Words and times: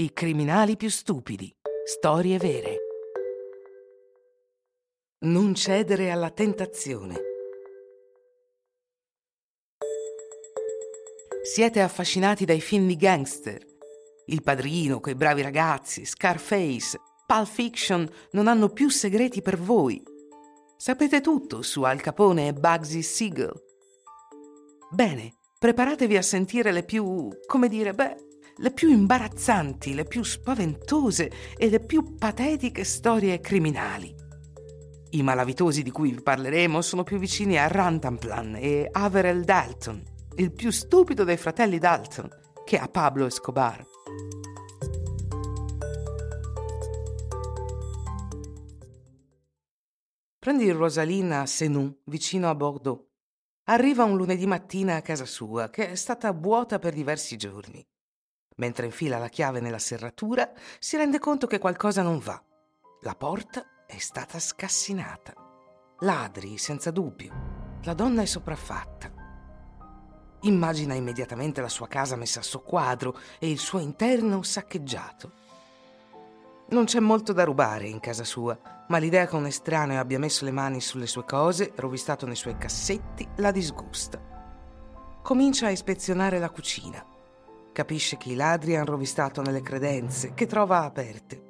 I 0.00 0.14
criminali 0.14 0.78
più 0.78 0.88
stupidi. 0.88 1.54
Storie 1.84 2.38
vere. 2.38 2.76
Non 5.26 5.54
cedere 5.54 6.10
alla 6.10 6.30
tentazione. 6.30 7.20
Siete 11.42 11.82
affascinati 11.82 12.46
dai 12.46 12.62
film 12.62 12.86
di 12.86 12.96
gangster. 12.96 13.62
Il 14.28 14.42
padrino, 14.42 15.00
quei 15.00 15.14
bravi 15.14 15.42
ragazzi, 15.42 16.06
Scarface, 16.06 16.98
Pulp 17.26 17.46
Fiction 17.46 18.10
non 18.30 18.48
hanno 18.48 18.70
più 18.70 18.88
segreti 18.88 19.42
per 19.42 19.58
voi. 19.58 20.02
Sapete 20.78 21.20
tutto 21.20 21.60
su 21.60 21.82
Al 21.82 22.00
Capone 22.00 22.48
e 22.48 22.54
Bugsy 22.54 23.02
Siegel. 23.02 23.52
Bene, 24.92 25.34
preparatevi 25.58 26.16
a 26.16 26.22
sentire 26.22 26.72
le 26.72 26.84
più, 26.84 27.28
come 27.46 27.68
dire, 27.68 27.92
beh, 27.92 28.28
le 28.60 28.72
più 28.72 28.90
imbarazzanti, 28.90 29.94
le 29.94 30.04
più 30.04 30.22
spaventose 30.22 31.30
e 31.56 31.70
le 31.70 31.80
più 31.80 32.16
patetiche 32.16 32.84
storie 32.84 33.40
criminali. 33.40 34.14
I 35.12 35.22
malavitosi 35.22 35.82
di 35.82 35.90
cui 35.90 36.12
vi 36.12 36.20
parleremo 36.20 36.82
sono 36.82 37.02
più 37.02 37.18
vicini 37.18 37.58
a 37.58 37.66
Rantanplan 37.68 38.56
e 38.56 38.88
Averell 38.92 39.44
Dalton, 39.44 40.02
il 40.36 40.52
più 40.52 40.70
stupido 40.70 41.24
dei 41.24 41.38
fratelli 41.38 41.78
Dalton, 41.78 42.28
che 42.64 42.78
a 42.78 42.86
Pablo 42.86 43.26
Escobar. 43.26 43.86
Prendi 50.38 50.70
Rosalina 50.70 51.40
a 51.40 51.46
Senou, 51.46 52.02
vicino 52.04 52.50
a 52.50 52.54
Bordeaux. 52.54 53.06
Arriva 53.64 54.04
un 54.04 54.16
lunedì 54.16 54.46
mattina 54.46 54.96
a 54.96 55.02
casa 55.02 55.24
sua, 55.24 55.70
che 55.70 55.90
è 55.90 55.94
stata 55.94 56.32
vuota 56.32 56.78
per 56.78 56.92
diversi 56.92 57.36
giorni. 57.36 57.86
Mentre 58.60 58.84
infila 58.84 59.16
la 59.16 59.28
chiave 59.28 59.60
nella 59.60 59.78
serratura, 59.78 60.52
si 60.78 60.98
rende 60.98 61.18
conto 61.18 61.46
che 61.46 61.58
qualcosa 61.58 62.02
non 62.02 62.18
va. 62.18 62.40
La 63.00 63.14
porta 63.14 63.86
è 63.86 63.96
stata 63.96 64.38
scassinata. 64.38 65.32
Ladri, 66.00 66.58
senza 66.58 66.90
dubbio. 66.90 67.78
La 67.84 67.94
donna 67.94 68.20
è 68.20 68.26
sopraffatta. 68.26 69.10
Immagina 70.42 70.92
immediatamente 70.92 71.62
la 71.62 71.70
sua 71.70 71.88
casa 71.88 72.16
messa 72.16 72.40
a 72.40 72.42
soqquadro 72.42 73.18
e 73.38 73.50
il 73.50 73.58
suo 73.58 73.78
interno 73.78 74.42
saccheggiato. 74.42 75.32
Non 76.68 76.84
c'è 76.84 77.00
molto 77.00 77.32
da 77.32 77.44
rubare 77.44 77.88
in 77.88 77.98
casa 77.98 78.24
sua, 78.24 78.58
ma 78.88 78.98
l'idea 78.98 79.26
che 79.26 79.36
un 79.36 79.46
estraneo 79.46 79.98
abbia 79.98 80.18
messo 80.18 80.44
le 80.44 80.52
mani 80.52 80.82
sulle 80.82 81.06
sue 81.06 81.24
cose, 81.24 81.72
rovistato 81.76 82.26
nei 82.26 82.36
suoi 82.36 82.58
cassetti, 82.58 83.26
la 83.36 83.52
disgusta. 83.52 84.20
Comincia 85.22 85.66
a 85.66 85.70
ispezionare 85.70 86.38
la 86.38 86.50
cucina. 86.50 87.18
Capisce 87.72 88.16
che 88.16 88.30
i 88.30 88.34
ladri 88.34 88.76
hanno 88.76 88.90
rovistato 88.90 89.42
nelle 89.42 89.62
credenze, 89.62 90.34
che 90.34 90.46
trova 90.46 90.82
aperte. 90.82 91.48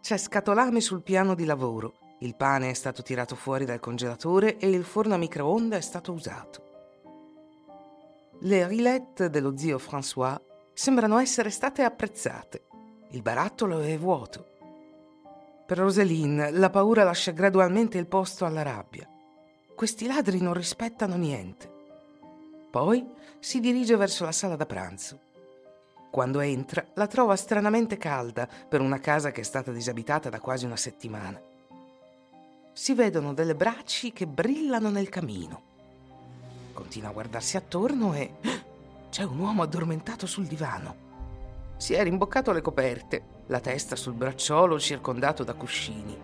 C'è 0.00 0.16
scatolame 0.16 0.80
sul 0.80 1.02
piano 1.02 1.34
di 1.34 1.44
lavoro, 1.44 1.98
il 2.20 2.34
pane 2.34 2.70
è 2.70 2.72
stato 2.72 3.02
tirato 3.02 3.34
fuori 3.34 3.66
dal 3.66 3.78
congelatore 3.78 4.56
e 4.56 4.70
il 4.70 4.84
forno 4.84 5.14
a 5.14 5.18
microonde 5.18 5.76
è 5.76 5.80
stato 5.82 6.12
usato. 6.12 6.64
Le 8.40 8.66
rilette 8.66 9.28
dello 9.28 9.56
zio 9.56 9.76
François 9.76 10.40
sembrano 10.72 11.18
essere 11.18 11.50
state 11.50 11.82
apprezzate. 11.82 12.64
Il 13.10 13.20
barattolo 13.20 13.80
è 13.80 13.98
vuoto. 13.98 14.46
Per 15.66 15.76
Roseline 15.76 16.50
la 16.52 16.70
paura 16.70 17.04
lascia 17.04 17.32
gradualmente 17.32 17.98
il 17.98 18.06
posto 18.06 18.46
alla 18.46 18.62
rabbia. 18.62 19.06
Questi 19.74 20.06
ladri 20.06 20.40
non 20.40 20.54
rispettano 20.54 21.16
niente. 21.16 21.75
Poi 22.76 23.10
si 23.38 23.58
dirige 23.58 23.96
verso 23.96 24.26
la 24.26 24.32
sala 24.32 24.54
da 24.54 24.66
pranzo. 24.66 25.18
Quando 26.10 26.40
entra, 26.40 26.84
la 26.92 27.06
trova 27.06 27.34
stranamente 27.34 27.96
calda 27.96 28.46
per 28.68 28.82
una 28.82 29.00
casa 29.00 29.30
che 29.30 29.40
è 29.40 29.44
stata 29.44 29.72
disabitata 29.72 30.28
da 30.28 30.40
quasi 30.40 30.66
una 30.66 30.76
settimana. 30.76 31.40
Si 32.74 32.92
vedono 32.92 33.32
delle 33.32 33.54
bracci 33.54 34.12
che 34.12 34.26
brillano 34.26 34.90
nel 34.90 35.08
camino. 35.08 35.62
Continua 36.74 37.08
a 37.08 37.12
guardarsi 37.12 37.56
attorno 37.56 38.12
e 38.12 38.34
c'è 39.08 39.22
un 39.22 39.38
uomo 39.38 39.62
addormentato 39.62 40.26
sul 40.26 40.44
divano. 40.44 40.94
Si 41.78 41.94
è 41.94 42.02
rimboccato 42.02 42.52
le 42.52 42.60
coperte, 42.60 43.22
la 43.46 43.60
testa 43.60 43.96
sul 43.96 44.12
bracciolo 44.12 44.78
circondato 44.78 45.44
da 45.44 45.54
cuscini. 45.54 46.14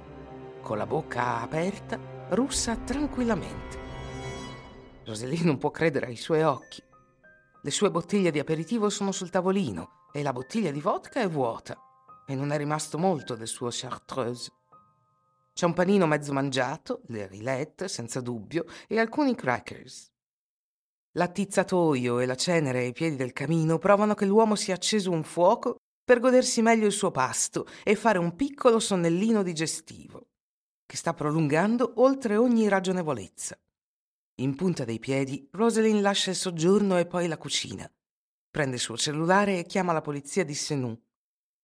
Con 0.60 0.76
la 0.76 0.84
bocca 0.84 1.40
aperta, 1.40 1.98
russa 2.28 2.76
tranquillamente. 2.76 3.81
Rosalie 5.04 5.42
non 5.42 5.58
può 5.58 5.70
credere 5.70 6.06
ai 6.06 6.16
suoi 6.16 6.42
occhi. 6.42 6.82
Le 7.62 7.70
sue 7.70 7.90
bottiglie 7.90 8.30
di 8.30 8.38
aperitivo 8.38 8.88
sono 8.88 9.10
sul 9.10 9.30
tavolino 9.30 10.08
e 10.12 10.22
la 10.22 10.32
bottiglia 10.32 10.70
di 10.70 10.80
vodka 10.80 11.20
è 11.20 11.28
vuota 11.28 11.76
e 12.26 12.34
non 12.34 12.52
è 12.52 12.56
rimasto 12.56 12.98
molto 12.98 13.34
del 13.34 13.48
suo 13.48 13.68
chartreuse. 13.70 14.52
C'è 15.52 15.66
un 15.66 15.74
panino 15.74 16.06
mezzo 16.06 16.32
mangiato, 16.32 17.02
le 17.06 17.26
rillette, 17.26 17.88
senza 17.88 18.20
dubbio, 18.20 18.64
e 18.86 18.98
alcuni 18.98 19.34
crackers. 19.34 20.10
L'attizzatoio 21.12 22.20
e 22.20 22.26
la 22.26 22.36
cenere 22.36 22.78
ai 22.78 22.92
piedi 22.92 23.16
del 23.16 23.32
camino 23.32 23.78
provano 23.78 24.14
che 24.14 24.24
l'uomo 24.24 24.54
sia 24.54 24.74
acceso 24.74 25.10
un 25.10 25.24
fuoco 25.24 25.76
per 26.04 26.20
godersi 26.20 26.62
meglio 26.62 26.86
il 26.86 26.92
suo 26.92 27.10
pasto 27.10 27.66
e 27.84 27.96
fare 27.96 28.18
un 28.18 28.34
piccolo 28.34 28.78
sonnellino 28.78 29.42
digestivo, 29.42 30.28
che 30.86 30.96
sta 30.96 31.12
prolungando 31.12 31.94
oltre 31.96 32.36
ogni 32.36 32.68
ragionevolezza. 32.68 33.58
In 34.36 34.54
punta 34.56 34.84
dei 34.84 34.98
piedi, 34.98 35.46
Rosalind 35.52 36.00
lascia 36.00 36.30
il 36.30 36.36
soggiorno 36.36 36.96
e 36.98 37.06
poi 37.06 37.28
la 37.28 37.36
cucina. 37.36 37.90
Prende 38.50 38.76
il 38.76 38.80
suo 38.80 38.96
cellulare 38.96 39.58
e 39.58 39.66
chiama 39.66 39.92
la 39.92 40.00
polizia 40.00 40.42
di 40.42 40.54
Senou, 40.54 40.98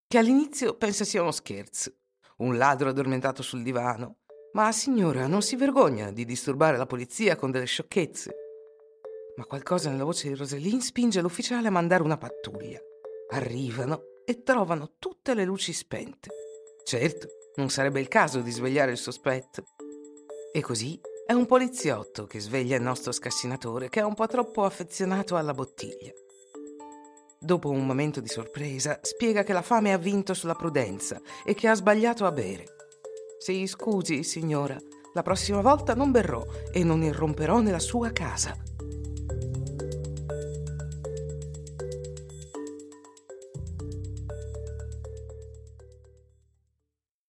che 0.06 0.18
all'inizio 0.18 0.76
pensa 0.76 1.04
sia 1.04 1.22
uno 1.22 1.30
scherzo, 1.30 1.92
un 2.38 2.58
ladro 2.58 2.90
addormentato 2.90 3.42
sul 3.42 3.62
divano. 3.62 4.18
Ma 4.52 4.70
signora, 4.72 5.26
non 5.26 5.42
si 5.42 5.56
vergogna 5.56 6.10
di 6.10 6.24
disturbare 6.24 6.76
la 6.76 6.86
polizia 6.86 7.36
con 7.36 7.50
delle 7.50 7.66
sciocchezze. 7.66 8.34
Ma 9.36 9.44
qualcosa 9.44 9.90
nella 9.90 10.04
voce 10.04 10.28
di 10.28 10.34
Rosalind 10.34 10.82
spinge 10.82 11.20
l'ufficiale 11.20 11.68
a 11.68 11.70
mandare 11.70 12.02
una 12.02 12.18
pattuglia. 12.18 12.80
Arrivano 13.30 14.02
e 14.24 14.42
trovano 14.42 14.94
tutte 14.98 15.34
le 15.34 15.44
luci 15.44 15.72
spente. 15.72 16.28
Certo, 16.84 17.28
non 17.56 17.70
sarebbe 17.70 18.00
il 18.00 18.08
caso 18.08 18.40
di 18.40 18.50
svegliare 18.50 18.90
il 18.90 18.98
sospetto. 18.98 19.64
E 20.52 20.60
così 20.60 20.98
è 21.28 21.34
un 21.34 21.44
poliziotto 21.44 22.24
che 22.24 22.40
sveglia 22.40 22.76
il 22.76 22.82
nostro 22.82 23.12
scassinatore 23.12 23.90
che 23.90 24.00
è 24.00 24.02
un 24.02 24.14
po' 24.14 24.26
troppo 24.26 24.64
affezionato 24.64 25.36
alla 25.36 25.52
bottiglia. 25.52 26.10
Dopo 27.38 27.68
un 27.68 27.84
momento 27.84 28.20
di 28.20 28.28
sorpresa, 28.28 28.98
spiega 29.02 29.42
che 29.42 29.52
la 29.52 29.60
fame 29.60 29.92
ha 29.92 29.98
vinto 29.98 30.32
sulla 30.32 30.54
prudenza 30.54 31.20
e 31.44 31.52
che 31.52 31.68
ha 31.68 31.74
sbagliato 31.74 32.24
a 32.24 32.32
bere. 32.32 32.64
Si 33.38 33.66
scusi, 33.66 34.24
signora, 34.24 34.78
la 35.12 35.20
prossima 35.20 35.60
volta 35.60 35.94
non 35.94 36.12
berrò 36.12 36.42
e 36.72 36.82
non 36.82 37.02
irromperò 37.02 37.60
nella 37.60 37.78
sua 37.78 38.10
casa. 38.10 38.56